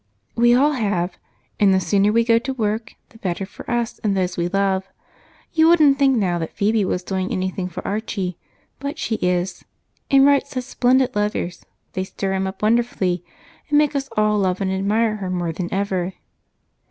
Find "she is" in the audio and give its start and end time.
8.97-9.63